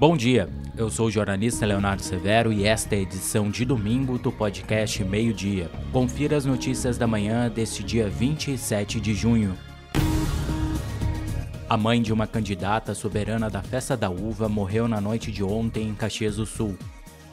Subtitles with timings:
[0.00, 4.16] Bom dia, eu sou o jornalista Leonardo Severo e esta é a edição de domingo
[4.16, 5.70] do podcast Meio Dia.
[5.92, 9.54] Confira as notícias da manhã deste dia 27 de junho.
[11.68, 15.90] A mãe de uma candidata soberana da Festa da Uva morreu na noite de ontem
[15.90, 16.78] em Caxias do Sul.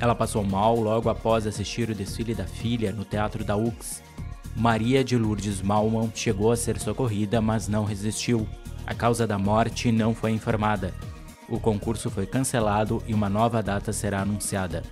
[0.00, 4.02] Ela passou mal logo após assistir o desfile da filha no Teatro da UX.
[4.56, 8.48] Maria de Lourdes Malman chegou a ser socorrida, mas não resistiu.
[8.86, 10.94] A causa da morte não foi informada.
[11.48, 14.82] O concurso foi cancelado e uma nova data será anunciada.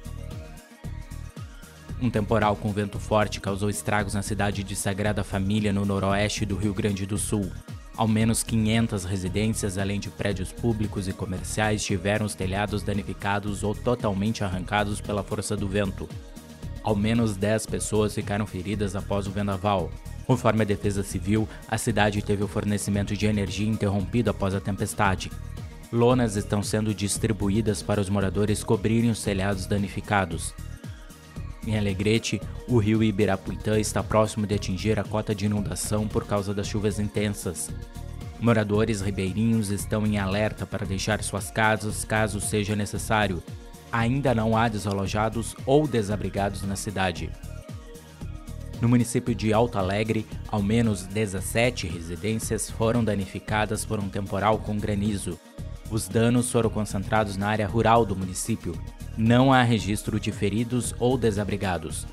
[2.00, 6.56] Um temporal com vento forte causou estragos na cidade de Sagrada Família, no noroeste do
[6.56, 7.50] Rio Grande do Sul.
[7.96, 13.74] Ao menos 500 residências, além de prédios públicos e comerciais, tiveram os telhados danificados ou
[13.74, 16.08] totalmente arrancados pela força do vento.
[16.82, 19.88] Ao menos 10 pessoas ficaram feridas após o vendaval.
[20.26, 25.30] Conforme a Defesa Civil, a cidade teve o fornecimento de energia interrompido após a tempestade.
[25.92, 30.54] Lonas estão sendo distribuídas para os moradores cobrirem os telhados danificados.
[31.66, 36.54] Em Alegrete, o rio Ibirapuitã está próximo de atingir a cota de inundação por causa
[36.54, 37.70] das chuvas intensas.
[38.40, 43.42] Moradores ribeirinhos estão em alerta para deixar suas casas caso seja necessário.
[43.92, 47.30] Ainda não há desalojados ou desabrigados na cidade.
[48.80, 54.76] No município de Alto Alegre, ao menos 17 residências foram danificadas por um temporal com
[54.76, 55.38] granizo.
[55.92, 58.74] Os danos foram concentrados na área rural do município.
[59.14, 62.06] Não há registro de feridos ou desabrigados.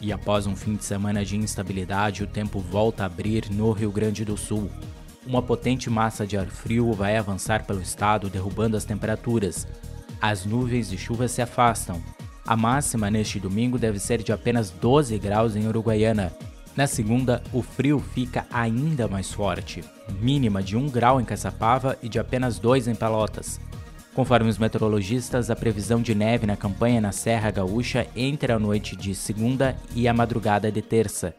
[0.00, 3.92] E após um fim de semana de instabilidade, o tempo volta a abrir no Rio
[3.92, 4.68] Grande do Sul.
[5.24, 9.68] Uma potente massa de ar frio vai avançar pelo estado, derrubando as temperaturas.
[10.20, 12.02] As nuvens de chuva se afastam.
[12.44, 16.32] A máxima neste domingo deve ser de apenas 12 graus em Uruguaiana,
[16.76, 19.82] na segunda, o frio fica ainda mais forte,
[20.20, 23.58] mínima de 1 grau em Caçapava e de apenas 2 em Pelotas.
[24.14, 28.94] Conforme os meteorologistas, a previsão de neve na campanha na Serra Gaúcha entre a noite
[28.94, 31.34] de segunda e a madrugada de terça.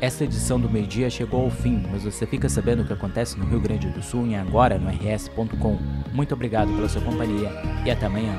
[0.00, 3.46] Esta edição do meio-dia chegou ao fim, mas você fica sabendo o que acontece no
[3.46, 5.78] Rio Grande do Sul em agora no rs.com.
[6.12, 7.50] Muito obrigado pela sua companhia
[7.84, 8.38] e até amanhã.